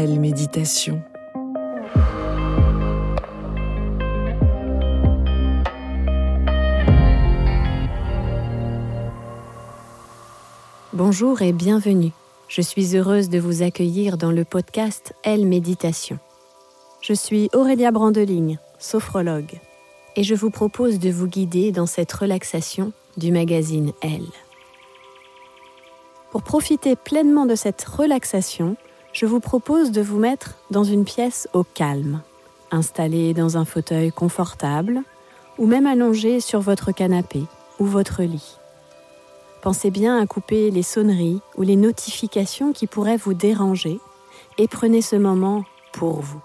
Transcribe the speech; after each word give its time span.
Elle 0.00 0.20
méditation. 0.20 1.02
Bonjour 10.92 11.42
et 11.42 11.52
bienvenue. 11.52 12.12
Je 12.46 12.60
suis 12.60 12.96
heureuse 12.96 13.28
de 13.28 13.40
vous 13.40 13.64
accueillir 13.64 14.18
dans 14.18 14.30
le 14.30 14.44
podcast 14.44 15.14
Elle 15.24 15.44
Méditation. 15.46 16.20
Je 17.00 17.12
suis 17.12 17.50
Aurélia 17.52 17.90
Brandeligne, 17.90 18.60
sophrologue, 18.78 19.58
et 20.14 20.22
je 20.22 20.36
vous 20.36 20.50
propose 20.50 21.00
de 21.00 21.10
vous 21.10 21.26
guider 21.26 21.72
dans 21.72 21.86
cette 21.86 22.12
relaxation 22.12 22.92
du 23.16 23.32
magazine 23.32 23.92
Elle. 24.00 24.30
Pour 26.30 26.44
profiter 26.44 26.94
pleinement 26.94 27.46
de 27.46 27.56
cette 27.56 27.82
relaxation, 27.82 28.76
je 29.12 29.26
vous 29.26 29.40
propose 29.40 29.90
de 29.90 30.02
vous 30.02 30.18
mettre 30.18 30.54
dans 30.70 30.84
une 30.84 31.04
pièce 31.04 31.48
au 31.52 31.64
calme, 31.64 32.20
installé 32.70 33.34
dans 33.34 33.56
un 33.56 33.64
fauteuil 33.64 34.12
confortable 34.12 35.02
ou 35.58 35.66
même 35.66 35.86
allongé 35.86 36.40
sur 36.40 36.60
votre 36.60 36.92
canapé 36.92 37.42
ou 37.78 37.84
votre 37.84 38.22
lit. 38.22 38.56
Pensez 39.62 39.90
bien 39.90 40.20
à 40.20 40.26
couper 40.26 40.70
les 40.70 40.82
sonneries 40.82 41.40
ou 41.56 41.62
les 41.62 41.76
notifications 41.76 42.72
qui 42.72 42.86
pourraient 42.86 43.16
vous 43.16 43.34
déranger 43.34 43.98
et 44.56 44.68
prenez 44.68 45.02
ce 45.02 45.16
moment 45.16 45.64
pour 45.92 46.20
vous. 46.20 46.40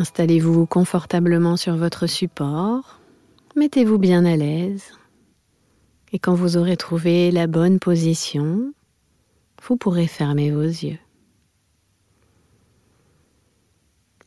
Installez-vous 0.00 0.64
confortablement 0.64 1.58
sur 1.58 1.76
votre 1.76 2.06
support, 2.06 3.00
mettez-vous 3.54 3.98
bien 3.98 4.24
à 4.24 4.34
l'aise 4.34 4.94
et 6.10 6.18
quand 6.18 6.32
vous 6.32 6.56
aurez 6.56 6.78
trouvé 6.78 7.30
la 7.30 7.46
bonne 7.46 7.78
position, 7.78 8.72
vous 9.62 9.76
pourrez 9.76 10.06
fermer 10.06 10.52
vos 10.52 10.62
yeux. 10.62 10.96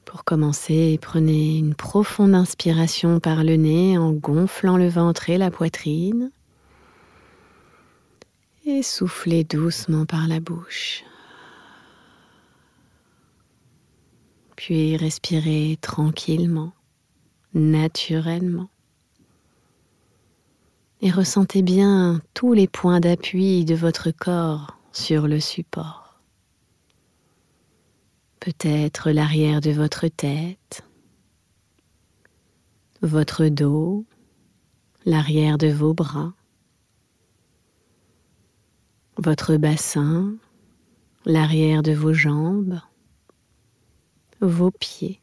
Pour 0.05 0.23
commencer, 0.23 0.99
prenez 1.01 1.57
une 1.57 1.73
profonde 1.73 2.35
inspiration 2.35 3.19
par 3.19 3.43
le 3.43 3.55
nez 3.55 3.97
en 3.97 4.11
gonflant 4.11 4.77
le 4.77 4.89
ventre 4.89 5.31
et 5.31 5.39
la 5.39 5.49
poitrine. 5.49 6.29
Et 8.67 8.83
soufflez 8.83 9.43
doucement 9.43 10.05
par 10.05 10.27
la 10.27 10.39
bouche. 10.39 11.03
Puis 14.65 14.95
respirez 14.95 15.77
tranquillement, 15.81 16.71
naturellement. 17.53 18.69
Et 21.01 21.11
ressentez 21.11 21.61
bien 21.61 22.21
tous 22.33 22.53
les 22.53 22.69
points 22.69 23.01
d'appui 23.01 23.65
de 23.65 23.75
votre 23.75 24.11
corps 24.11 24.77
sur 24.93 25.27
le 25.27 25.41
support 25.41 26.21
peut-être 28.39 29.11
l'arrière 29.11 29.59
de 29.59 29.71
votre 29.71 30.07
tête, 30.09 30.85
votre 33.01 33.47
dos, 33.47 34.05
l'arrière 35.05 35.57
de 35.57 35.67
vos 35.67 35.93
bras, 35.93 36.33
votre 39.17 39.57
bassin, 39.57 40.35
l'arrière 41.25 41.83
de 41.83 41.93
vos 41.93 42.13
jambes, 42.13 42.79
vos 44.43 44.71
pieds. 44.71 45.19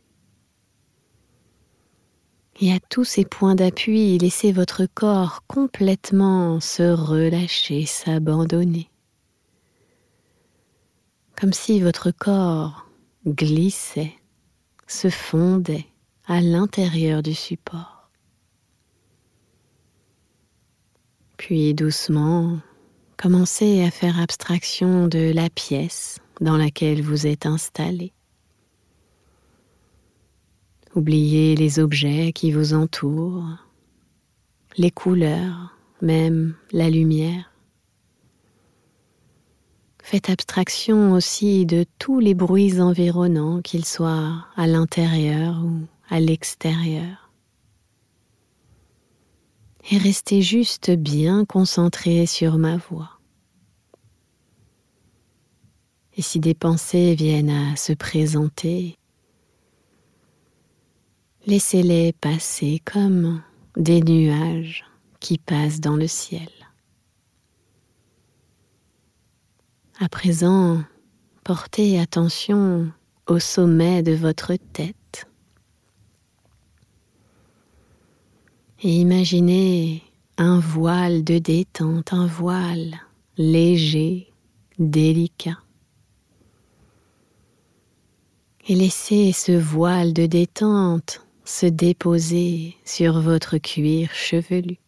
Et 2.61 2.73
à 2.73 2.79
tous 2.79 3.05
ces 3.05 3.25
points 3.25 3.55
d'appui, 3.55 4.19
laissez 4.19 4.53
votre 4.53 4.87
corps 4.87 5.45
complètement 5.47 6.61
se 6.61 6.83
relâcher, 6.83 7.87
s'abandonner. 7.87 8.91
Comme 11.41 11.55
si 11.55 11.81
votre 11.81 12.11
corps 12.11 12.87
glissait, 13.27 14.13
se 14.87 15.09
fondait 15.09 15.87
à 16.27 16.43
l'intérieur 16.43 17.23
du 17.23 17.33
support. 17.33 18.11
Puis 21.39 21.73
doucement, 21.73 22.59
commencez 23.17 23.83
à 23.83 23.91
faire 23.91 24.21
abstraction 24.21 25.09
de 25.09 25.33
la 25.33 25.49
pièce 25.49 26.19
dans 26.43 26.59
laquelle 26.59 27.03
vous 27.03 27.27
êtes 27.27 27.47
installé. 27.47 28.13
Oubliez 30.97 31.55
les 31.55 31.79
objets 31.79 32.33
qui 32.33 32.51
vous 32.51 32.75
entourent, 32.75 33.47
les 34.77 34.91
couleurs, 34.91 35.77
même 36.03 36.57
la 36.73 36.91
lumière. 36.91 37.53
Faites 40.03 40.31
abstraction 40.31 41.13
aussi 41.13 41.65
de 41.65 41.85
tous 42.01 42.19
les 42.19 42.35
bruits 42.35 42.81
environnants, 42.81 43.63
qu'ils 43.63 43.85
soient 43.85 44.47
à 44.57 44.67
l'intérieur 44.67 45.63
ou 45.65 45.87
à 46.09 46.19
l'extérieur. 46.19 47.31
Et 49.93 49.99
restez 49.99 50.43
juste 50.43 50.91
bien 50.91 51.45
concentré 51.45 52.27
sur 52.27 52.59
ma 52.59 52.77
voix. 52.77 53.21
Et 56.17 56.23
si 56.23 56.41
des 56.41 56.55
pensées 56.55 57.15
viennent 57.15 57.51
à 57.51 57.77
se 57.77 57.93
présenter, 57.93 58.99
laissez-les 61.47 62.13
passer 62.13 62.81
comme 62.85 63.43
des 63.77 64.03
nuages 64.03 64.85
qui 65.21 65.39
passent 65.39 65.81
dans 65.81 65.97
le 65.97 66.07
ciel. 66.07 66.49
À 69.99 70.09
présent, 70.09 70.83
portez 71.45 71.99
attention 71.99 72.91
au 73.27 73.39
sommet 73.39 74.03
de 74.03 74.13
votre 74.13 74.55
tête 74.73 75.27
et 78.83 78.97
imaginez 78.97 80.03
un 80.39 80.59
voile 80.59 81.23
de 81.23 81.39
détente, 81.39 82.15
un 82.15 82.27
voile 82.27 82.99
léger, 83.37 84.33
délicat. 84.79 85.59
Et 88.69 88.75
laissez 88.75 89.33
ce 89.33 89.53
voile 89.53 90.13
de 90.15 90.27
détente 90.27 91.27
se 91.51 91.67
déposer 91.67 92.77
sur 92.85 93.21
votre 93.21 93.59
cuir 93.59 94.15
chevelu. 94.15 94.79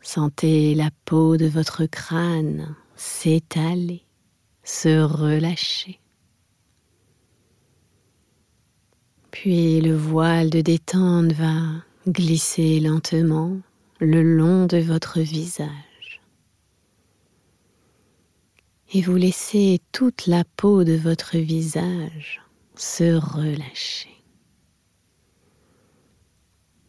Sentez 0.00 0.74
la 0.74 0.90
peau 1.04 1.36
de 1.36 1.46
votre 1.46 1.84
crâne 1.84 2.74
s'étaler, 2.96 4.02
se 4.64 5.02
relâcher. 5.02 6.00
Puis 9.30 9.82
le 9.82 9.94
voile 9.94 10.48
de 10.48 10.62
détente 10.62 11.32
va 11.32 11.60
glisser 12.08 12.80
lentement 12.80 13.58
le 14.00 14.22
long 14.22 14.64
de 14.64 14.78
votre 14.78 15.20
visage. 15.20 16.22
Et 18.94 19.02
vous 19.02 19.16
laissez 19.16 19.82
toute 19.92 20.26
la 20.26 20.44
peau 20.56 20.84
de 20.84 20.94
votre 20.94 21.36
visage 21.36 22.40
se 22.76 23.16
relâcher. 23.16 24.22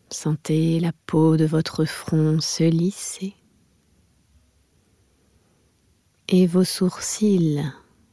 Sentez 0.09 0.79
la 0.79 0.93
peau 1.05 1.37
de 1.37 1.45
votre 1.45 1.85
front 1.85 2.39
se 2.39 2.63
lisser 2.63 3.35
et 6.29 6.47
vos 6.47 6.63
sourcils 6.63 7.63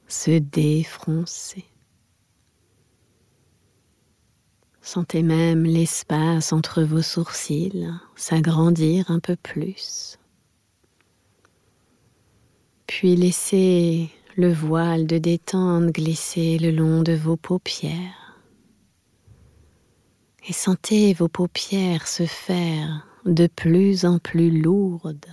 se 0.09 0.39
défroncer. 0.39 1.65
Sentez 4.81 5.23
même 5.23 5.65
l'espace 5.65 6.53
entre 6.53 6.83
vos 6.83 7.03
sourcils 7.03 7.91
s'agrandir 8.17 9.11
un 9.11 9.19
peu 9.19 9.35
plus. 9.35 10.19
Puis 12.87 13.17
laissez 13.17 14.11
le 14.37 14.53
voile 14.53 15.07
de 15.07 15.19
détente 15.19 15.87
glisser 15.93 16.59
le 16.59 16.71
long 16.71 17.03
de 17.03 17.13
vos 17.13 17.37
paupières. 17.37 18.41
Et 20.49 20.53
sentez 20.53 21.15
vos 21.15 21.29
paupières 21.29 22.09
se 22.09 22.27
faire 22.27 23.07
de 23.25 23.47
plus 23.47 24.05
en 24.05 24.19
plus 24.19 24.51
lourdes, 24.51 25.31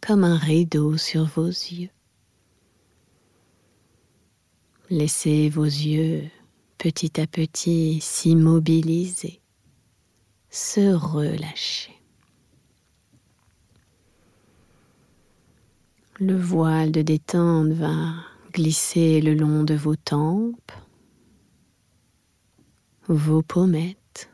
comme 0.00 0.24
un 0.24 0.36
rideau 0.36 0.96
sur 0.96 1.24
vos 1.24 1.48
yeux. 1.48 1.90
Laissez 4.90 5.48
vos 5.48 5.64
yeux 5.64 6.30
petit 6.78 7.20
à 7.20 7.26
petit 7.26 8.00
s'immobiliser, 8.00 9.40
se 10.50 10.94
relâcher. 10.94 11.95
Le 16.18 16.34
voile 16.34 16.92
de 16.92 17.02
détente 17.02 17.72
va 17.72 18.14
glisser 18.54 19.20
le 19.20 19.34
long 19.34 19.64
de 19.64 19.74
vos 19.74 19.96
tempes, 19.96 20.72
vos 23.06 23.42
pommettes, 23.42 24.30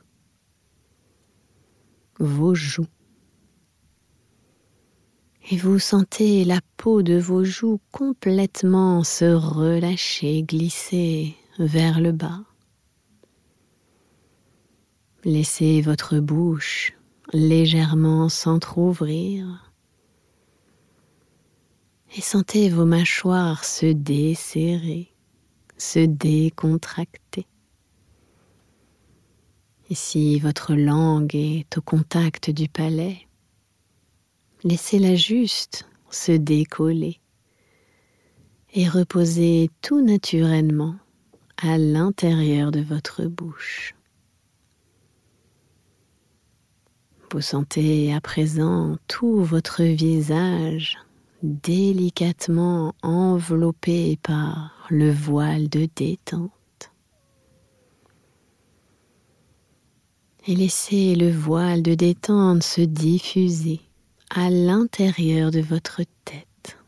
vos 2.21 2.55
joues. 2.55 2.87
Et 5.51 5.57
vous 5.57 5.81
sentez 5.81 6.45
la 6.45 6.61
peau 6.77 7.03
de 7.03 7.19
vos 7.19 7.43
joues 7.43 7.81
complètement 7.91 9.03
se 9.03 9.35
relâcher, 9.35 10.45
glisser 10.45 11.35
vers 11.59 12.01
le 12.01 12.13
bas. 12.13 12.45
Laissez 15.25 15.81
votre 15.81 16.21
bouche 16.21 16.93
légèrement 17.33 18.29
s'entr'ouvrir 18.29 19.72
et 22.15 22.21
sentez 22.21 22.69
vos 22.69 22.85
mâchoires 22.85 23.65
se 23.65 23.87
desserrer, 23.87 25.13
se 25.79 26.01
décontracter. 26.01 27.47
Et 29.89 29.95
si 29.95 30.39
votre 30.39 30.75
langue 30.75 31.35
est 31.35 31.79
au 31.79 31.81
contact 31.81 32.51
du 32.51 32.69
palais, 32.69 33.27
laissez-la 34.63 35.15
juste 35.15 35.87
se 36.11 36.33
décoller 36.33 37.19
et 38.75 38.89
reposer 38.89 39.71
tout 39.81 40.03
naturellement 40.03 40.97
à 41.57 41.79
l'intérieur 41.79 42.71
de 42.73 42.81
votre 42.81 43.25
bouche. 43.25 43.95
Vous 47.31 47.41
sentez 47.41 48.13
à 48.13 48.21
présent 48.21 48.99
tout 49.09 49.43
votre 49.43 49.83
visage 49.83 50.99
délicatement 51.43 52.95
enveloppé 53.03 54.19
par 54.23 54.87
le 54.91 55.11
voile 55.11 55.69
de 55.69 55.89
détente. 55.97 56.51
Et 60.47 60.55
laissez 60.55 61.15
le 61.15 61.31
voile 61.31 61.83
de 61.83 61.95
détente 61.95 62.63
se 62.63 62.81
diffuser 62.81 63.81
à 64.31 64.51
l'intérieur 64.51 65.51
de 65.51 65.61
votre 65.61 66.03
tête. 66.25 66.79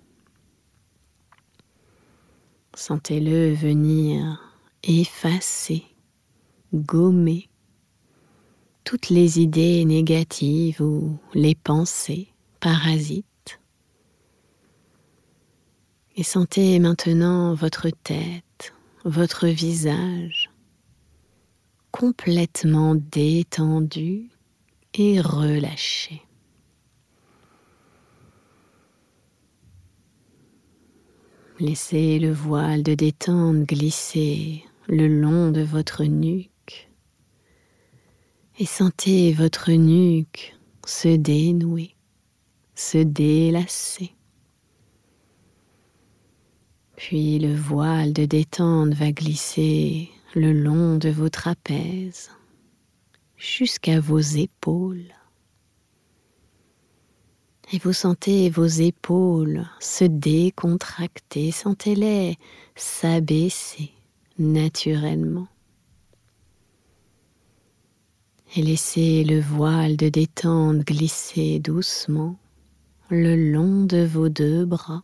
Sentez-le 2.74 3.54
venir 3.54 4.40
effacer, 4.82 5.84
gommer 6.72 7.48
toutes 8.84 9.08
les 9.08 9.40
idées 9.40 9.84
négatives 9.84 10.80
ou 10.80 11.18
les 11.32 11.54
pensées 11.54 12.28
parasites. 12.60 13.24
Et 16.16 16.22
sentez 16.22 16.78
maintenant 16.78 17.54
votre 17.54 17.90
tête, 17.90 18.72
votre 19.04 19.48
visage 19.48 20.50
complètement 21.90 22.94
détendu 22.94 24.28
et 24.94 25.20
relâché. 25.20 26.22
Laissez 31.60 32.18
le 32.18 32.32
voile 32.32 32.82
de 32.82 32.94
détente 32.94 33.58
glisser 33.58 34.64
le 34.88 35.06
long 35.06 35.52
de 35.52 35.62
votre 35.62 36.02
nuque 36.02 36.90
et 38.58 38.66
sentez 38.66 39.32
votre 39.32 39.70
nuque 39.70 40.56
se 40.84 41.16
dénouer, 41.16 41.94
se 42.74 42.98
délasser. 42.98 44.14
Puis 46.96 47.38
le 47.38 47.54
voile 47.54 48.12
de 48.12 48.24
détente 48.24 48.94
va 48.94 49.10
glisser 49.10 50.10
le 50.34 50.52
long 50.52 50.96
de 50.96 51.08
vos 51.10 51.28
trapèzes 51.28 52.30
jusqu'à 53.36 54.00
vos 54.00 54.20
épaules. 54.20 55.12
Et 57.72 57.78
vous 57.78 57.92
sentez 57.92 58.50
vos 58.50 58.66
épaules 58.66 59.66
se 59.80 60.04
décontracter, 60.04 61.50
sentez-les 61.50 62.36
s'abaisser 62.76 63.90
naturellement. 64.38 65.48
Et 68.56 68.62
laissez 68.62 69.24
le 69.24 69.40
voile 69.40 69.96
de 69.96 70.08
détente 70.08 70.78
glisser 70.86 71.58
doucement 71.58 72.36
le 73.08 73.52
long 73.52 73.84
de 73.84 74.04
vos 74.04 74.28
deux 74.28 74.64
bras, 74.64 75.02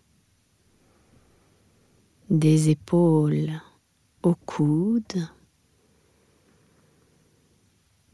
des 2.31 2.71
épaules 2.71 3.61
aux 4.23 4.37
coudes, 4.47 5.29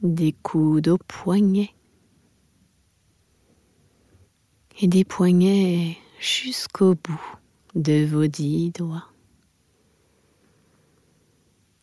des 0.03 0.33
coudes 0.43 0.89
aux 0.89 0.99
poignets 1.07 1.75
et 4.81 4.89
des 4.89 5.05
poignets 5.05 5.99
jusqu'au 6.19 6.95
bout 6.95 7.37
de 7.75 8.07
vos 8.07 8.27
dix 8.27 8.71
doigts. 8.71 9.05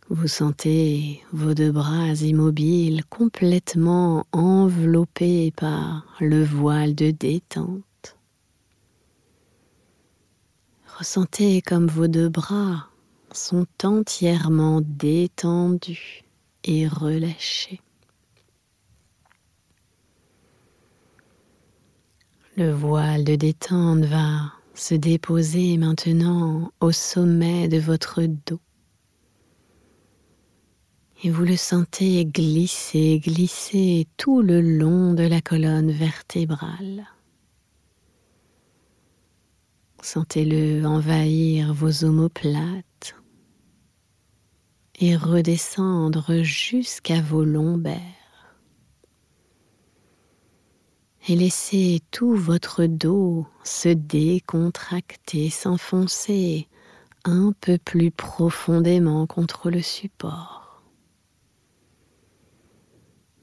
Vous 0.10 0.28
sentez 0.28 1.22
vos 1.32 1.54
deux 1.54 1.72
bras 1.72 2.13
immobiles 2.13 3.06
complètement 3.06 4.25
enveloppés 4.32 5.52
par 5.56 6.06
le 6.20 6.44
voile 6.44 6.96
de 6.96 7.12
détente. 7.12 7.84
Ressentez 10.98 11.64
comme 11.64 11.88
vos 11.88 12.08
deux 12.08 12.30
bras 12.30 12.88
sont 13.32 13.66
entièrement 13.84 14.80
détendus 14.84 16.24
et 16.64 16.88
relâchés. 16.88 17.82
Le 22.56 22.72
voile 22.72 23.24
de 23.24 23.36
détente 23.36 24.06
va 24.06 24.54
se 24.76 24.94
déposer 24.94 25.78
maintenant 25.78 26.72
au 26.80 26.92
sommet 26.92 27.68
de 27.68 27.80
votre 27.80 28.22
dos. 28.22 28.62
Et 31.24 31.32
vous 31.32 31.44
le 31.44 31.58
sentez 31.58 32.24
glisser, 32.24 33.20
glisser 33.20 34.08
tout 34.18 34.44
le 34.44 34.62
long 34.62 35.16
de 35.16 35.24
la 35.24 35.42
colonne 35.42 35.92
vertébrale. 35.92 37.08
Sentez-le 40.03 40.86
envahir 40.86 41.74
vos 41.74 42.03
omoplates 42.03 43.15
et 45.00 45.15
redescendre 45.15 46.43
jusqu'à 46.43 47.22
vos 47.22 47.45
lombaires. 47.45 48.60
Et 51.29 51.38
laissez 51.38 52.01
tout 52.12 52.36
votre 52.36 52.86
dos 52.86 53.48
se 53.63 53.88
décontracter, 53.88 55.50
s'enfoncer 55.50 56.67
un 57.24 57.53
peu 57.62 57.77
plus 57.77 58.12
profondément 58.12 59.25
contre 59.25 59.72
le 59.72 59.81
support. 59.81 60.83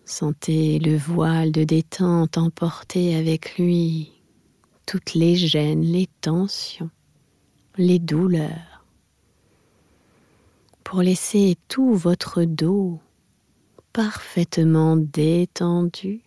Sentez 0.05 0.79
le 0.79 0.99
voile 0.99 1.53
de 1.53 1.65
détente 1.65 2.37
emporter 2.37 3.17
avec 3.17 3.57
lui 3.57 4.20
toutes 4.91 5.15
les 5.15 5.37
gênes, 5.37 5.83
les 5.83 6.09
tensions, 6.21 6.91
les 7.77 8.01
douleurs, 8.01 8.85
pour 10.83 11.01
laisser 11.01 11.57
tout 11.69 11.95
votre 11.95 12.43
dos 12.43 12.99
parfaitement 13.93 14.97
détendu 14.97 16.23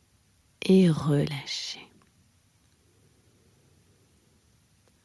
et 0.62 0.90
relâché. 0.90 1.82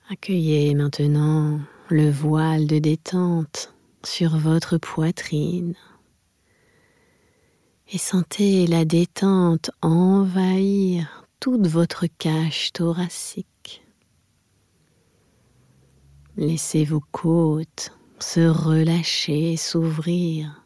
Accueillez 0.09 0.73
maintenant 0.77 1.59
le 1.91 2.13
voile 2.13 2.69
de 2.69 2.79
détente 2.79 3.75
sur 4.05 4.39
votre 4.39 4.79
poitrine 4.79 5.75
et 7.93 7.99
sentez 7.99 8.69
la 8.69 8.85
détente 8.85 9.73
envahir 9.83 11.28
toute 11.41 11.67
votre 11.67 12.07
cage 12.07 12.73
thoracique. 12.73 13.85
Laissez 16.37 16.85
vos 16.85 17.03
côtes 17.13 17.93
se 18.21 18.41
relâcher, 18.41 19.57
s'ouvrir 19.57 20.65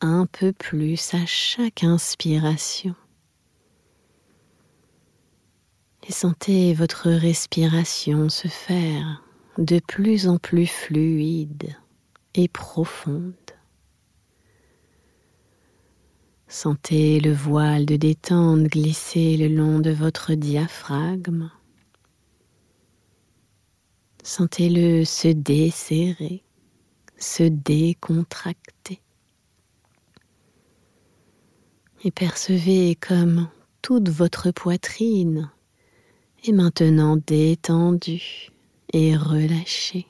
un 0.00 0.26
peu 0.26 0.52
plus 0.52 1.14
à 1.14 1.26
chaque 1.26 1.84
inspiration. 1.84 2.94
Et 6.06 6.12
sentez 6.12 6.74
votre 6.74 7.10
respiration 7.10 8.28
se 8.28 8.48
faire 8.48 9.22
de 9.56 9.78
plus 9.80 10.28
en 10.28 10.38
plus 10.38 10.66
fluide 10.66 11.74
et 12.34 12.48
profonde. 12.48 13.34
Sentez 16.56 17.18
le 17.18 17.32
voile 17.32 17.84
de 17.84 17.96
détente 17.96 18.62
glisser 18.68 19.36
le 19.36 19.48
long 19.48 19.80
de 19.80 19.90
votre 19.90 20.34
diaphragme. 20.34 21.50
Sentez-le 24.22 25.04
se 25.04 25.26
desserrer, 25.26 26.44
se 27.18 27.42
décontracter. 27.42 29.02
Et 32.04 32.12
percevez 32.12 32.94
comme 32.94 33.48
toute 33.82 34.08
votre 34.08 34.52
poitrine 34.52 35.50
est 36.44 36.52
maintenant 36.52 37.16
détendue 37.16 38.50
et 38.92 39.16
relâchée. 39.16 40.06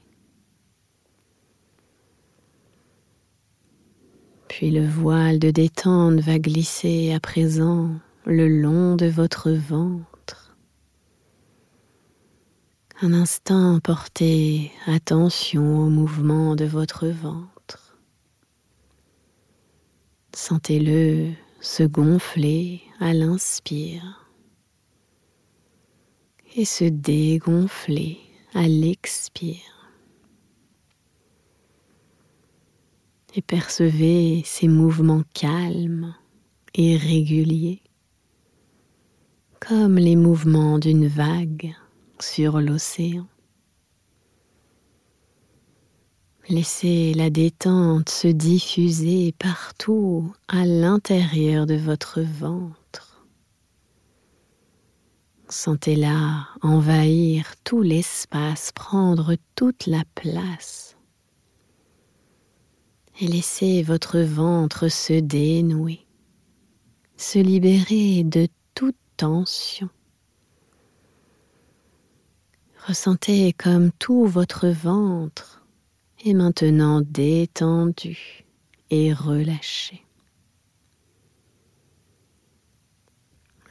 Puis 4.56 4.70
le 4.70 4.86
voile 4.86 5.40
de 5.40 5.50
détente 5.50 6.20
va 6.20 6.38
glisser 6.38 7.12
à 7.12 7.18
présent 7.18 7.90
le 8.24 8.46
long 8.46 8.94
de 8.94 9.06
votre 9.06 9.50
ventre. 9.50 10.56
Un 13.02 13.14
instant, 13.14 13.80
portez 13.80 14.70
attention 14.86 15.80
au 15.80 15.88
mouvement 15.88 16.54
de 16.54 16.66
votre 16.66 17.08
ventre. 17.08 17.98
Sentez-le 20.32 21.32
se 21.60 21.82
gonfler 21.82 22.80
à 23.00 23.12
l'inspire 23.12 24.30
et 26.54 26.64
se 26.64 26.84
dégonfler 26.84 28.20
à 28.54 28.68
l'expire. 28.68 29.73
Et 33.36 33.42
percevez 33.42 34.42
ces 34.44 34.68
mouvements 34.68 35.24
calmes 35.32 36.14
et 36.74 36.96
réguliers, 36.96 37.82
comme 39.60 39.96
les 39.96 40.16
mouvements 40.16 40.78
d'une 40.78 41.08
vague 41.08 41.74
sur 42.20 42.60
l'océan. 42.60 43.26
Laissez 46.48 47.14
la 47.14 47.30
détente 47.30 48.10
se 48.10 48.28
diffuser 48.28 49.32
partout 49.38 50.32
à 50.46 50.66
l'intérieur 50.66 51.66
de 51.66 51.74
votre 51.74 52.20
ventre. 52.20 53.24
Sentez-la 55.48 56.46
envahir 56.62 57.54
tout 57.64 57.82
l'espace, 57.82 58.72
prendre 58.72 59.36
toute 59.54 59.86
la 59.86 60.02
place 60.14 60.93
et 63.20 63.26
laissez 63.26 63.82
votre 63.82 64.18
ventre 64.20 64.88
se 64.88 65.12
dénouer, 65.12 66.06
se 67.16 67.38
libérer 67.38 68.24
de 68.24 68.48
toute 68.74 68.96
tension. 69.16 69.88
Ressentez 72.86 73.52
comme 73.52 73.92
tout 73.92 74.26
votre 74.26 74.68
ventre 74.68 75.64
est 76.24 76.34
maintenant 76.34 77.00
détendu 77.00 78.44
et 78.90 79.12
relâché. 79.12 80.04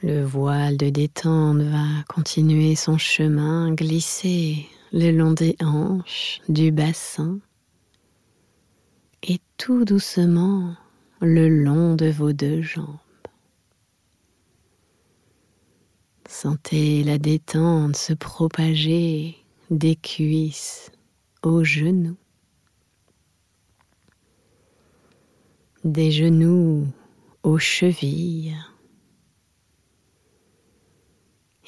Le 0.02 0.24
voile 0.24 0.76
de 0.76 0.90
détente 0.90 1.62
va 1.62 2.02
continuer 2.08 2.74
son 2.74 2.98
chemin, 2.98 3.72
glisser 3.72 4.66
le 4.92 5.10
long 5.10 5.32
des 5.32 5.56
hanches, 5.62 6.40
du 6.48 6.72
bassin, 6.72 7.38
et 9.26 9.40
tout 9.56 9.84
doucement 9.84 10.74
le 11.20 11.48
long 11.48 11.94
de 11.94 12.10
vos 12.10 12.32
deux 12.32 12.60
jambes. 12.60 12.98
Sentez 16.28 17.02
la 17.04 17.18
détente 17.18 17.96
se 17.96 18.12
propager 18.12 19.36
des 19.70 19.96
cuisses 19.96 20.90
aux 21.42 21.64
genoux, 21.64 22.16
des 25.84 26.10
genoux 26.10 26.86
aux 27.42 27.58
chevilles 27.58 28.56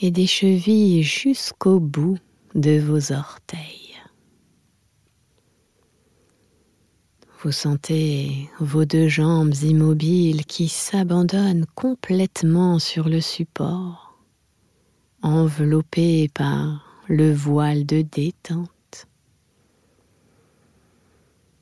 et 0.00 0.10
des 0.10 0.26
chevilles 0.26 1.02
jusqu'au 1.02 1.80
bout 1.80 2.18
de 2.54 2.78
vos 2.78 3.12
orteils. 3.12 3.85
Vous 7.42 7.52
sentez 7.52 8.48
vos 8.60 8.86
deux 8.86 9.08
jambes 9.08 9.54
immobiles 9.62 10.46
qui 10.46 10.68
s'abandonnent 10.68 11.66
complètement 11.74 12.78
sur 12.78 13.10
le 13.10 13.20
support, 13.20 14.18
enveloppées 15.20 16.30
par 16.32 17.02
le 17.08 17.34
voile 17.34 17.84
de 17.84 18.00
détente. 18.00 19.06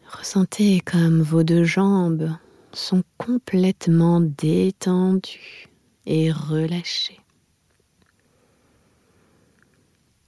Ressentez 0.06 0.80
comme 0.80 1.22
vos 1.22 1.42
deux 1.42 1.64
jambes 1.64 2.30
sont 2.72 3.02
complètement 3.18 4.20
détendues 4.20 5.68
et 6.06 6.30
relâchées. 6.30 7.20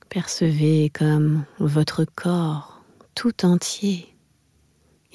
Percevez 0.09 0.91
comme 0.91 1.45
votre 1.61 2.05
corps 2.05 2.83
tout 3.15 3.45
entier 3.47 4.16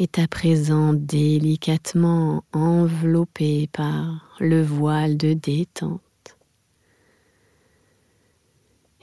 est 0.01 0.17
à 0.17 0.27
présent 0.27 0.93
délicatement 0.93 2.43
enveloppé 2.53 3.67
par 3.71 4.35
le 4.39 4.63
voile 4.63 5.15
de 5.15 5.33
détente. 5.33 6.01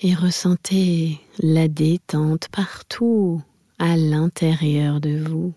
Et 0.01 0.13
ressentez 0.13 1.21
la 1.39 1.69
détente 1.69 2.49
partout 2.49 3.41
à 3.79 3.97
l'intérieur 3.97 5.01
de 5.01 5.23
vous, 5.23 5.55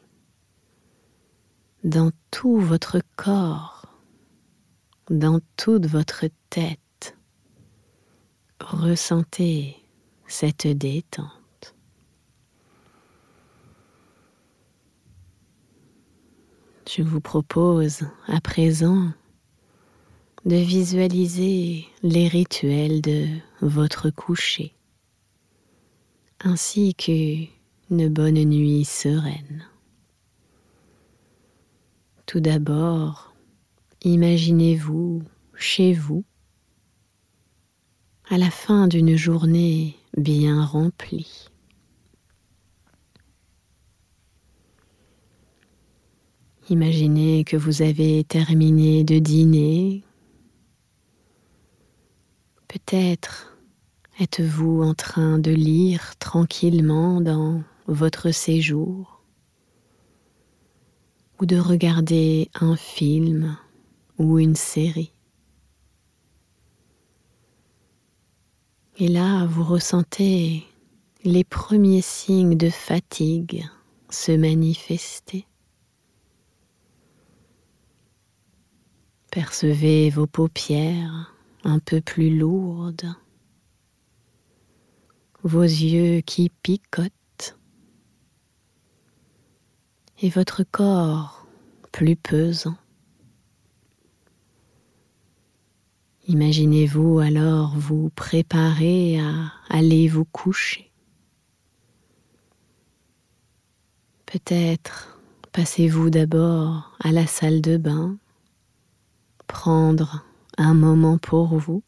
dans 1.83 2.12
tout 2.29 2.60
votre 2.60 3.01
corps, 3.15 3.88
dans 5.10 5.39
toute 5.57 5.88
votre 5.88 6.25
tête, 6.51 7.17
ressentez 8.60 9.75
cette 10.27 10.67
détente. 10.67 11.40
Je 16.93 17.03
vous 17.03 17.21
propose 17.21 18.01
à 18.27 18.41
présent 18.41 19.13
de 20.43 20.57
visualiser 20.57 21.86
les 22.03 22.27
rituels 22.27 23.00
de 23.00 23.27
votre 23.62 24.10
coucher 24.10 24.74
ainsi 26.41 26.93
qu'une 26.93 28.10
bonne 28.10 28.43
nuit 28.43 28.83
sereine. 28.83 29.65
Tout 32.25 32.41
d'abord, 32.41 33.33
imaginez-vous 34.03 35.24
chez 35.55 35.93
vous 35.93 36.25
à 38.29 38.38
la 38.38 38.50
fin 38.50 38.88
d'une 38.89 39.15
journée 39.15 39.95
bien 40.17 40.65
remplie. 40.65 41.50
Imaginez 46.70 47.44
que 47.44 47.58
vous 47.58 47.82
avez 47.82 48.24
terminé 48.24 49.03
de 49.03 49.20
dîner. 49.20 50.03
Peut-être 52.68 53.58
êtes-vous 54.20 54.84
en 54.84 54.94
train 54.94 55.39
de 55.39 55.51
lire 55.51 56.15
tranquillement 56.18 57.20
dans 57.20 57.63
votre 57.88 58.32
séjour 58.32 59.24
ou 61.39 61.46
de 61.46 61.58
regarder 61.58 62.50
un 62.53 62.75
film 62.75 63.58
ou 64.20 64.38
une 64.38 64.56
série. 64.56 65.13
Et 68.98 69.08
là, 69.08 69.48
vous 69.48 69.63
ressentez 69.63 70.63
les 71.24 71.44
premiers 71.44 72.03
signes 72.03 72.56
de 72.56 72.70
fatigue 72.70 73.65
se 74.12 74.32
manifester. 74.32 75.48
Percevez 79.32 80.10
vos 80.10 80.28
paupières 80.28 81.34
un 81.64 81.80
peu 81.80 82.02
plus 82.02 82.38
lourdes, 82.38 83.16
vos 85.42 85.64
yeux 85.64 86.20
qui 86.20 86.50
picotent 86.50 87.58
et 90.20 90.30
votre 90.30 90.64
corps 90.64 91.48
plus 91.94 92.18
pesant. 92.18 92.76
Imaginez-vous 96.28 97.20
alors 97.20 97.78
vous 97.78 98.10
préparer 98.10 99.18
à 99.22 99.54
aller 99.70 100.10
vous 100.10 100.26
coucher. 100.26 100.92
Peut-être 104.26 105.18
passez-vous 105.54 106.10
d'abord 106.10 106.98
à 107.00 107.14
la 107.14 107.28
salle 107.28 107.62
de 107.62 107.78
bain, 107.78 108.18
prendre 109.51 110.25
un 110.58 110.74
moment 110.74 111.17
pour 111.17 111.58
vous, 111.58 111.84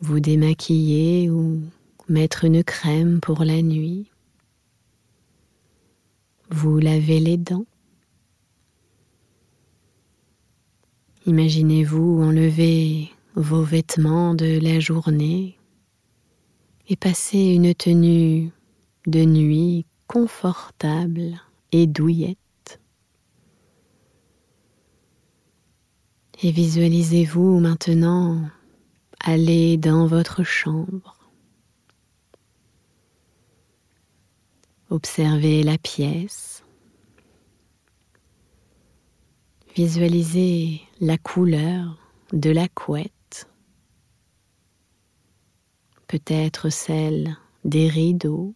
vous 0.00 0.20
démaquiller 0.20 1.30
ou 1.30 1.60
mettre 2.08 2.44
une 2.44 2.62
crème 2.62 3.20
pour 3.20 3.44
la 3.44 3.62
nuit, 3.62 4.10
vous 6.50 6.78
laver 6.78 7.18
les 7.20 7.36
dents, 7.36 7.66
Imaginez-vous 11.24 12.20
enlever 12.20 13.12
vos 13.36 13.62
vêtements 13.62 14.34
de 14.34 14.58
la 14.60 14.80
journée 14.80 15.56
et 16.88 16.96
passer 16.96 17.38
une 17.38 17.72
tenue 17.76 18.50
de 19.06 19.20
nuit 19.20 19.86
confortable 20.08 21.40
et 21.70 21.86
douillette. 21.86 22.41
Et 26.40 26.50
visualisez-vous 26.50 27.60
maintenant 27.60 28.48
aller 29.20 29.76
dans 29.76 30.06
votre 30.06 30.42
chambre. 30.42 31.18
Observez 34.90 35.62
la 35.62 35.78
pièce. 35.78 36.64
Visualisez 39.74 40.82
la 41.00 41.16
couleur 41.16 41.98
de 42.32 42.50
la 42.50 42.68
couette, 42.68 43.48
peut-être 46.08 46.68
celle 46.68 47.36
des 47.64 47.88
rideaux. 47.88 48.54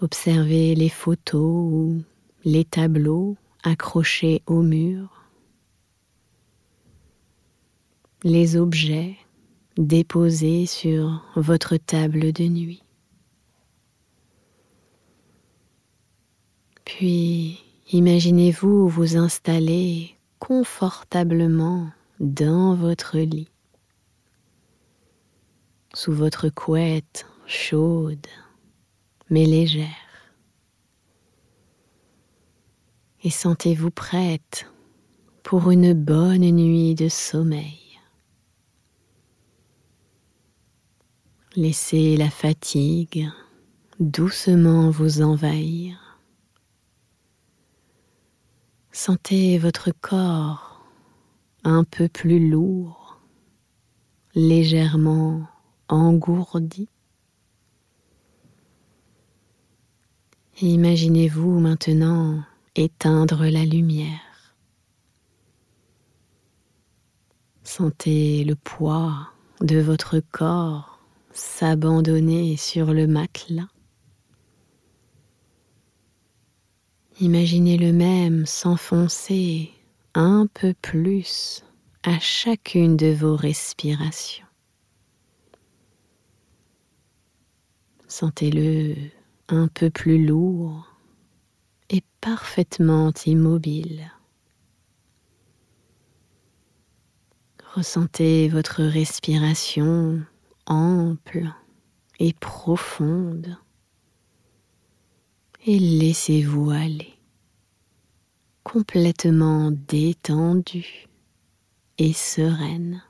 Observez 0.00 0.74
les 0.74 0.88
photos 0.88 1.72
ou 1.72 2.02
les 2.44 2.64
tableaux 2.64 3.36
accrochés 3.64 4.42
au 4.46 4.62
mur, 4.62 5.24
les 8.22 8.56
objets 8.56 9.16
déposés 9.76 10.66
sur 10.66 11.24
votre 11.34 11.76
table 11.76 12.32
de 12.32 12.44
nuit. 12.44 12.84
Puis 16.84 17.64
Imaginez-vous 17.92 18.88
vous 18.88 19.18
installer 19.18 20.16
confortablement 20.38 21.90
dans 22.18 22.74
votre 22.74 23.18
lit, 23.18 23.50
sous 25.92 26.12
votre 26.12 26.48
couette 26.48 27.26
chaude 27.46 28.26
mais 29.28 29.44
légère. 29.44 30.03
Et 33.24 33.30
sentez-vous 33.30 33.90
prête 33.90 34.70
pour 35.42 35.70
une 35.70 35.94
bonne 35.94 36.48
nuit 36.50 36.94
de 36.94 37.08
sommeil. 37.08 37.80
Laissez 41.56 42.16
la 42.18 42.28
fatigue 42.28 43.28
doucement 43.98 44.90
vous 44.90 45.22
envahir. 45.22 46.20
Sentez 48.92 49.56
votre 49.58 49.90
corps 49.90 50.84
un 51.64 51.84
peu 51.84 52.08
plus 52.08 52.50
lourd, 52.50 53.20
légèrement 54.34 55.46
engourdi. 55.88 56.90
Imaginez-vous 60.60 61.58
maintenant 61.58 62.44
éteindre 62.76 63.46
la 63.46 63.64
lumière. 63.64 64.56
Sentez 67.62 68.44
le 68.44 68.56
poids 68.56 69.28
de 69.60 69.80
votre 69.80 70.20
corps 70.20 71.00
s'abandonner 71.32 72.56
sur 72.56 72.92
le 72.92 73.06
matelas. 73.06 73.68
Imaginez 77.20 77.78
le 77.78 77.92
même 77.92 78.44
s'enfoncer 78.44 79.70
un 80.14 80.46
peu 80.52 80.74
plus 80.74 81.64
à 82.02 82.18
chacune 82.18 82.96
de 82.96 83.12
vos 83.12 83.36
respirations. 83.36 84.46
Sentez-le 88.08 88.94
un 89.48 89.68
peu 89.68 89.90
plus 89.90 90.24
lourd 90.24 90.93
parfaitement 92.24 93.12
immobile. 93.26 94.10
Ressentez 97.74 98.48
votre 98.48 98.82
respiration 98.82 100.22
ample 100.64 101.52
et 102.18 102.32
profonde 102.32 103.58
et 105.66 105.78
laissez-vous 105.78 106.70
aller, 106.70 107.12
complètement 108.62 109.70
détendu 109.70 111.08
et 111.98 112.14
sereine. 112.14 113.02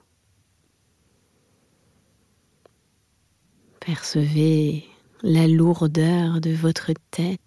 Percevez 3.78 4.84
la 5.22 5.46
lourdeur 5.46 6.40
de 6.40 6.50
votre 6.50 6.90
tête 7.12 7.43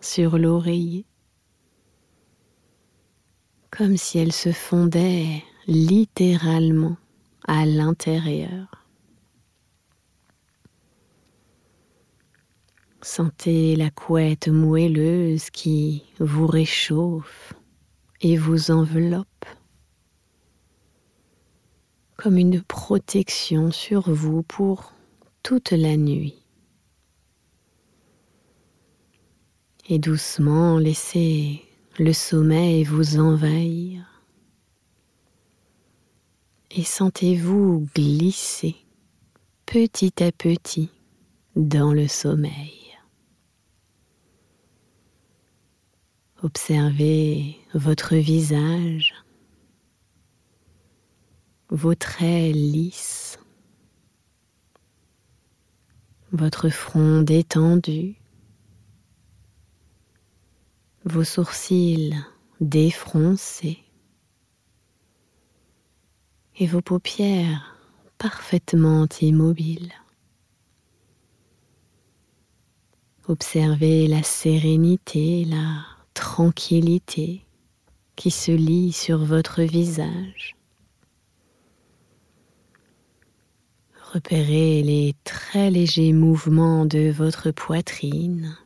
sur 0.00 0.38
l'oreiller, 0.38 1.06
comme 3.70 3.96
si 3.96 4.18
elle 4.18 4.32
se 4.32 4.52
fondait 4.52 5.42
littéralement 5.66 6.96
à 7.46 7.66
l'intérieur. 7.66 8.86
Sentez 13.02 13.76
la 13.76 13.90
couette 13.90 14.48
moelleuse 14.48 15.50
qui 15.50 16.04
vous 16.18 16.46
réchauffe 16.46 17.54
et 18.20 18.36
vous 18.36 18.70
enveloppe. 18.70 19.26
comme 22.20 22.36
une 22.36 22.60
protection 22.62 23.70
sur 23.70 24.10
vous 24.12 24.42
pour 24.42 24.92
toute 25.42 25.70
la 25.70 25.96
nuit. 25.96 26.39
Et 29.92 29.98
doucement 29.98 30.78
laissez 30.78 31.64
le 31.98 32.12
sommeil 32.12 32.84
vous 32.84 33.18
envahir 33.18 34.22
et 36.70 36.84
sentez-vous 36.84 37.88
glisser 37.96 38.76
petit 39.66 40.22
à 40.22 40.30
petit 40.30 40.90
dans 41.56 41.92
le 41.92 42.06
sommeil. 42.06 42.96
Observez 46.44 47.58
votre 47.74 48.14
visage, 48.14 49.12
vos 51.68 51.96
traits 51.96 52.54
lisses, 52.54 53.40
votre 56.30 56.68
front 56.68 57.22
détendu, 57.22 58.19
vos 61.04 61.24
sourcils 61.24 62.14
défroncés 62.60 63.78
et 66.56 66.66
vos 66.66 66.82
paupières 66.82 67.76
parfaitement 68.18 69.06
immobiles. 69.22 69.92
Observez 73.28 74.08
la 74.08 74.22
sérénité, 74.22 75.44
la 75.46 75.84
tranquillité 76.12 77.46
qui 78.16 78.30
se 78.30 78.52
lit 78.52 78.92
sur 78.92 79.24
votre 79.24 79.62
visage. 79.62 80.56
Repérez 84.12 84.82
les 84.82 85.14
très 85.24 85.70
légers 85.70 86.12
mouvements 86.12 86.84
de 86.84 87.10
votre 87.10 87.52
poitrine 87.52 88.56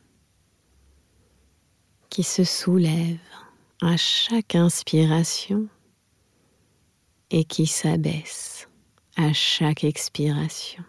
qui 2.15 2.23
se 2.23 2.45
soulèvent 2.45 3.19
à 3.81 3.97
chaque 3.97 4.55
inspiration 4.55 5.67
et 7.29 7.43
qui 7.43 7.67
s'abaisse 7.67 8.69
à 9.17 9.33
chaque 9.33 9.83
expiration. 9.83 10.85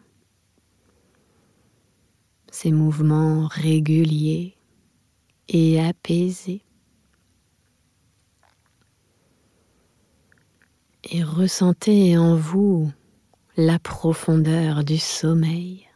Ces 2.53 2.71
mouvements 2.71 3.49
réguliers 3.49 4.55
et 5.49 5.85
apaisés. 5.85 6.63
Et 11.11 11.25
ressentez 11.25 12.17
en 12.17 12.37
vous 12.37 12.93
la 13.57 13.81
profondeur 13.81 14.85
du 14.85 14.99
sommeil, 14.99 15.89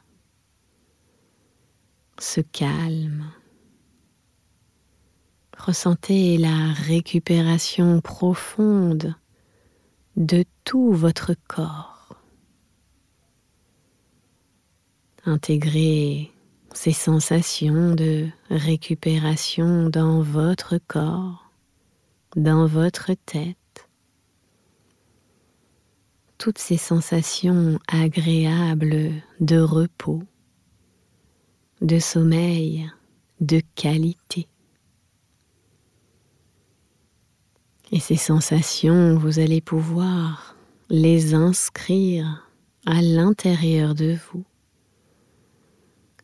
ce 2.18 2.40
calme. 2.40 3.30
Ressentez 5.66 6.38
la 6.38 6.72
récupération 6.72 8.00
profonde 8.00 9.14
de 10.16 10.46
tout 10.64 10.92
votre 10.92 11.34
corps. 11.48 12.16
Intégrez 15.26 16.32
ces 16.72 16.92
sensations 16.92 17.94
de 17.94 18.28
récupération 18.48 19.90
dans 19.90 20.22
votre 20.22 20.78
corps, 20.78 21.52
dans 22.36 22.66
votre 22.66 23.12
tête. 23.26 23.88
Toutes 26.38 26.58
ces 26.58 26.78
sensations 26.78 27.78
agréables 27.86 29.12
de 29.40 29.60
repos, 29.60 30.22
de 31.82 31.98
sommeil, 31.98 32.90
de 33.40 33.60
qualité. 33.74 34.48
Et 37.92 37.98
ces 37.98 38.16
sensations, 38.16 39.16
vous 39.16 39.40
allez 39.40 39.60
pouvoir 39.60 40.54
les 40.90 41.34
inscrire 41.34 42.48
à 42.86 43.02
l'intérieur 43.02 43.94
de 43.94 44.16
vous. 44.32 44.44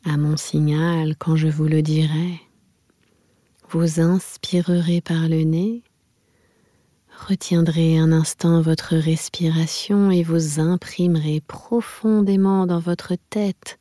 À 0.04 0.16
mon 0.16 0.36
signal, 0.36 1.16
quand 1.18 1.34
je 1.34 1.48
vous 1.48 1.66
le 1.66 1.82
dirai, 1.82 2.40
vous 3.68 4.00
inspirerez 4.00 5.00
par 5.00 5.28
le 5.28 5.42
nez, 5.42 5.82
retiendrez 7.28 7.98
un 7.98 8.12
instant 8.12 8.60
votre 8.60 8.94
respiration 8.94 10.12
et 10.12 10.22
vous 10.22 10.60
imprimerez 10.60 11.40
profondément 11.40 12.66
dans 12.66 12.78
votre 12.78 13.14
tête 13.30 13.80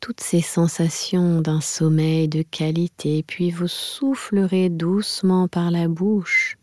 toutes 0.00 0.20
ces 0.20 0.40
sensations 0.40 1.40
d'un 1.40 1.60
sommeil 1.60 2.28
de 2.28 2.42
qualité, 2.42 3.22
puis 3.22 3.50
vous 3.50 3.68
soufflerez 3.68 4.68
doucement 4.68 5.48
par 5.48 5.70
la 5.70 5.88
bouche 5.88 6.55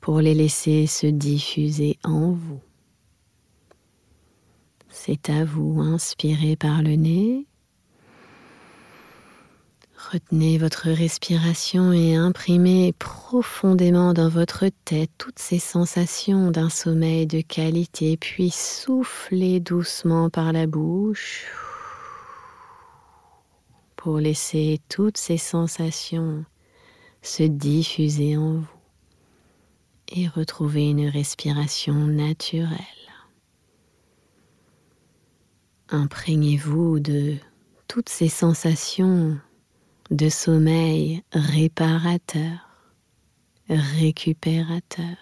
pour 0.00 0.20
les 0.20 0.34
laisser 0.34 0.86
se 0.86 1.06
diffuser 1.06 1.98
en 2.04 2.32
vous. 2.32 2.60
C'est 4.88 5.30
à 5.30 5.44
vous, 5.44 5.80
inspirez 5.80 6.56
par 6.56 6.82
le 6.82 6.96
nez. 6.96 7.46
Retenez 10.10 10.58
votre 10.58 10.88
respiration 10.88 11.92
et 11.92 12.16
imprimez 12.16 12.92
profondément 12.98 14.14
dans 14.14 14.28
votre 14.28 14.64
tête 14.84 15.10
toutes 15.18 15.38
ces 15.38 15.58
sensations 15.58 16.50
d'un 16.50 16.70
sommeil 16.70 17.26
de 17.26 17.42
qualité, 17.42 18.16
puis 18.16 18.50
soufflez 18.50 19.60
doucement 19.60 20.30
par 20.30 20.52
la 20.52 20.66
bouche 20.66 21.46
pour 23.94 24.18
laisser 24.18 24.80
toutes 24.88 25.18
ces 25.18 25.36
sensations 25.36 26.44
se 27.22 27.42
diffuser 27.42 28.38
en 28.38 28.54
vous 28.54 28.79
et 30.10 30.28
retrouver 30.28 30.90
une 30.90 31.08
respiration 31.08 31.94
naturelle. 31.94 32.76
Imprégnez-vous 35.88 37.00
de 37.00 37.36
toutes 37.88 38.08
ces 38.08 38.28
sensations 38.28 39.38
de 40.10 40.28
sommeil 40.28 41.22
réparateur, 41.32 42.58
récupérateur. 43.68 45.16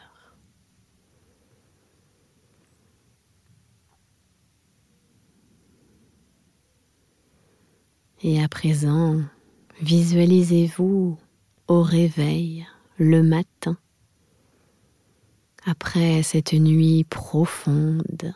Et 8.23 8.43
à 8.43 8.49
présent, 8.49 9.21
visualisez-vous 9.81 11.17
au 11.69 11.83
réveil 11.83 12.67
le 12.99 13.23
matin 13.23 13.79
après 15.69 16.23
cette 16.23 16.55
nuit 16.55 17.05
profonde. 17.05 18.33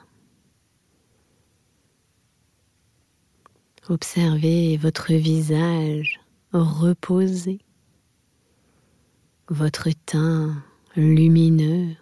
Observez 3.89 4.77
votre 4.77 5.15
visage 5.15 6.21
reposé, 6.53 7.61
votre 9.49 9.89
teint 10.05 10.63
lumineux, 10.95 11.97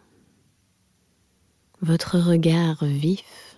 votre 1.80 2.18
regard 2.18 2.84
vif 2.84 3.56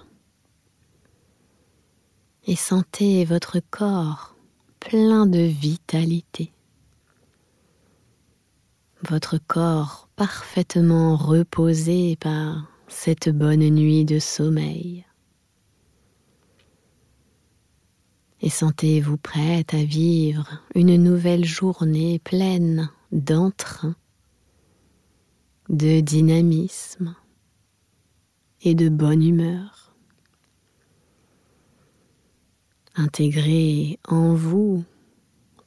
et 2.47 2.55
sentez 2.55 3.25
votre 3.25 3.61
corps 3.71 4.37
plein 4.79 5.27
de 5.27 5.41
vitalité 5.41 6.53
votre 9.09 9.38
corps 9.38 10.09
parfaitement 10.17 11.17
reposé 11.17 12.17
par 12.17 12.71
cette 12.88 13.29
bonne 13.29 13.69
nuit 13.69 14.05
de 14.05 14.19
sommeil. 14.19 15.05
Et 18.41 18.51
sentez-vous 18.51 19.17
prête 19.17 19.75
à 19.75 19.85
vivre 19.85 20.62
une 20.75 20.97
nouvelle 20.97 21.45
journée 21.45 22.19
pleine 22.19 22.91
d'entrain, 23.12 23.95
de 25.69 26.01
dynamisme 26.01 27.15
et 28.62 28.75
de 28.75 28.88
bonne 28.88 29.23
humeur. 29.23 29.95
Intégrez 32.95 33.99
en 34.07 34.35
vous 34.35 34.85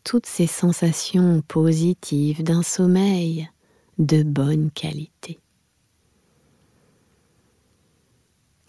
toutes 0.06 0.28
ces 0.28 0.46
sensations 0.46 1.41
positives 1.41 2.44
d'un 2.44 2.62
sommeil 2.62 3.50
de 3.98 4.22
bonne 4.22 4.70
qualité. 4.70 5.39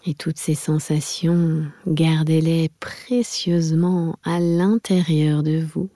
Et 0.07 0.15
toutes 0.15 0.39
ces 0.39 0.55
sensations, 0.55 1.65
gardez-les 1.85 2.69
précieusement 2.79 4.17
à 4.23 4.39
l'intérieur 4.39 5.43
de 5.43 5.61
vous, 5.61 5.89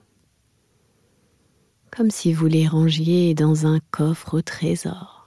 comme 1.90 2.10
si 2.10 2.32
vous 2.32 2.46
les 2.46 2.68
rangiez 2.68 3.34
dans 3.34 3.66
un 3.66 3.80
coffre 3.90 4.34
au 4.34 4.42
trésor. 4.42 5.26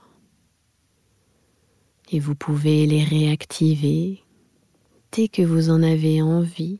Et 2.11 2.19
vous 2.19 2.35
pouvez 2.35 2.85
les 2.85 3.03
réactiver 3.03 4.23
dès 5.11 5.27
que 5.27 5.41
vous 5.41 5.69
en 5.69 5.83
avez 5.83 6.21
envie, 6.21 6.79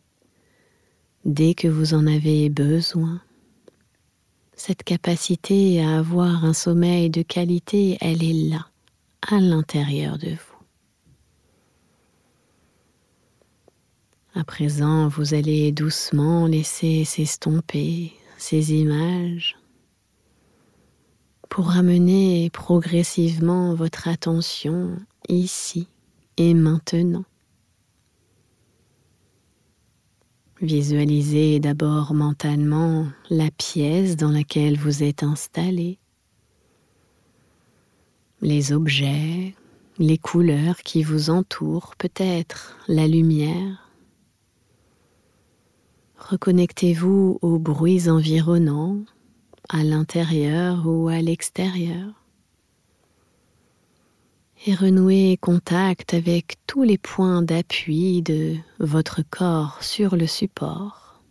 dès 1.25 1.55
que 1.55 1.67
vous 1.67 1.93
en 1.93 2.07
avez 2.07 2.49
besoin. 2.49 3.19
Cette 4.55 4.83
capacité 4.83 5.83
à 5.83 5.97
avoir 5.97 6.45
un 6.45 6.53
sommeil 6.53 7.09
de 7.09 7.23
qualité, 7.23 7.97
elle 7.99 8.23
est 8.23 8.49
là, 8.49 8.67
à 9.27 9.39
l'intérieur 9.39 10.17
de 10.17 10.29
vous. 10.29 10.55
À 14.35 14.43
présent, 14.43 15.07
vous 15.07 15.33
allez 15.33 15.71
doucement 15.71 16.45
laisser 16.45 17.05
s'estomper 17.05 18.13
ces 18.37 18.73
images 18.73 19.57
pour 21.49 21.67
ramener 21.67 22.49
progressivement 22.49 23.73
votre 23.75 24.07
attention 24.09 24.97
ici 25.29 25.87
et 26.37 26.53
maintenant. 26.53 27.23
Visualisez 30.65 31.59
d'abord 31.59 32.15
mentalement 32.15 33.05
la 33.29 33.51
pièce 33.51 34.17
dans 34.17 34.31
laquelle 34.31 34.79
vous 34.79 35.03
êtes 35.03 35.21
installé, 35.21 35.99
les 38.41 38.73
objets, 38.73 39.53
les 39.99 40.17
couleurs 40.17 40.77
qui 40.77 41.03
vous 41.03 41.29
entourent, 41.29 41.93
peut-être 41.99 42.79
la 42.87 43.07
lumière. 43.07 43.91
Reconnectez-vous 46.17 47.37
aux 47.43 47.59
bruits 47.59 48.09
environnants, 48.09 48.97
à 49.69 49.83
l'intérieur 49.83 50.87
ou 50.87 51.09
à 51.09 51.21
l'extérieur. 51.21 52.24
Et 54.67 54.73
renouez 54.73 55.37
contact 55.37 56.15
avec 56.15 56.55
tous 56.65 56.81
les 56.81 56.97
points 56.97 57.43
d'appui 57.43 58.23
de 58.23 58.55
votre 58.79 59.21
corps 59.21 59.83
sur 59.83 60.15
le 60.15 60.25
support. 60.25 61.21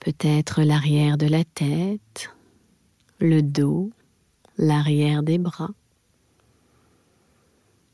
Peut-être 0.00 0.62
l'arrière 0.62 1.16
de 1.16 1.26
la 1.26 1.44
tête, 1.44 2.30
le 3.20 3.40
dos, 3.40 3.90
l'arrière 4.58 5.22
des 5.22 5.38
bras, 5.38 5.70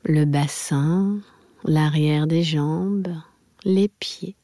le 0.03 0.25
bassin, 0.25 1.21
l'arrière 1.63 2.27
des 2.27 2.43
jambes, 2.43 3.15
les 3.63 3.87
pieds. 3.87 4.35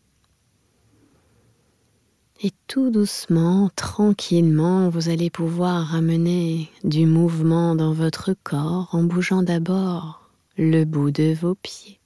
Et 2.40 2.52
tout 2.68 2.92
doucement, 2.92 3.72
tranquillement, 3.76 4.90
vous 4.90 5.10
allez 5.10 5.32
pouvoir 5.32 5.88
ramener 5.88 6.70
du 6.84 7.08
mouvement 7.08 7.74
dans 7.74 7.94
votre 7.94 8.36
corps 8.44 8.90
en 8.92 9.02
bougeant 9.02 9.42
d'abord 9.42 10.30
le 10.56 10.84
bout 10.84 11.10
de 11.10 11.34
vos 11.34 11.56
pieds, 11.56 12.00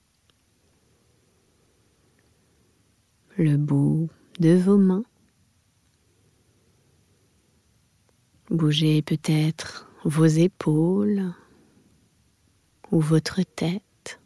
le 3.36 3.58
bout 3.58 4.08
de 4.40 4.54
vos 4.54 4.78
mains. 4.78 5.04
Bougez 8.48 9.02
peut-être 9.02 9.86
vos 10.02 10.24
épaules 10.24 11.34
ou 12.90 13.00
votre 13.00 13.42
tête 13.42 14.18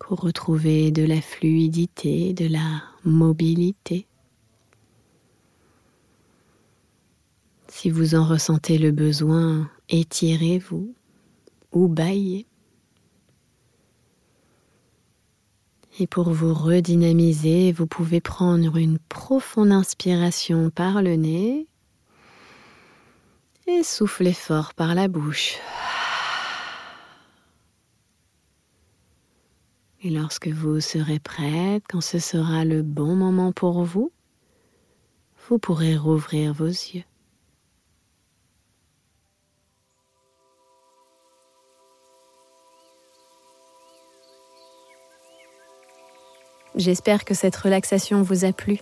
pour 0.00 0.18
retrouver 0.22 0.90
de 0.90 1.04
la 1.04 1.20
fluidité, 1.20 2.32
de 2.32 2.48
la 2.48 2.89
mobilité. 3.04 4.06
Si 7.68 7.88
vous 7.88 8.14
en 8.14 8.24
ressentez 8.24 8.78
le 8.78 8.90
besoin, 8.90 9.70
étirez-vous 9.88 10.94
ou 11.72 11.88
baillez. 11.88 12.46
Et 15.98 16.06
pour 16.06 16.30
vous 16.30 16.54
redynamiser, 16.54 17.72
vous 17.72 17.86
pouvez 17.86 18.20
prendre 18.20 18.76
une 18.76 18.98
profonde 18.98 19.72
inspiration 19.72 20.70
par 20.70 21.02
le 21.02 21.16
nez 21.16 21.66
et 23.66 23.82
souffler 23.82 24.32
fort 24.32 24.74
par 24.74 24.94
la 24.94 25.08
bouche. 25.08 25.56
Et 30.02 30.08
lorsque 30.08 30.48
vous 30.48 30.80
serez 30.80 31.18
prête, 31.18 31.84
quand 31.90 32.00
ce 32.00 32.18
sera 32.18 32.64
le 32.64 32.82
bon 32.82 33.16
moment 33.16 33.52
pour 33.52 33.82
vous, 33.84 34.10
vous 35.46 35.58
pourrez 35.58 35.94
rouvrir 35.94 36.54
vos 36.54 36.64
yeux. 36.66 37.04
J'espère 46.76 47.26
que 47.26 47.34
cette 47.34 47.56
relaxation 47.56 48.22
vous 48.22 48.46
a 48.46 48.54
plu. 48.54 48.78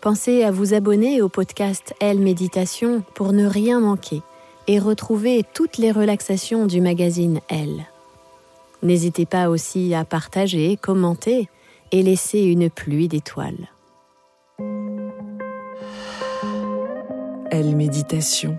Pensez 0.00 0.44
à 0.44 0.52
vous 0.52 0.72
abonner 0.74 1.20
au 1.20 1.28
podcast 1.28 1.94
Elle 1.98 2.20
Méditation 2.20 3.02
pour 3.14 3.32
ne 3.32 3.46
rien 3.46 3.80
manquer 3.80 4.22
et 4.66 4.78
retrouver 4.78 5.44
toutes 5.54 5.78
les 5.78 5.92
relaxations 5.92 6.66
du 6.66 6.80
magazine 6.80 7.40
Elle. 7.48 7.86
N'hésitez 8.82 9.26
pas 9.26 9.48
aussi 9.48 9.94
à 9.94 10.04
partager, 10.04 10.76
commenter 10.76 11.48
et 11.92 12.02
laisser 12.02 12.40
une 12.40 12.70
pluie 12.70 13.08
d'étoiles. 13.08 13.68
Elle 17.50 17.76
Méditation. 17.76 18.58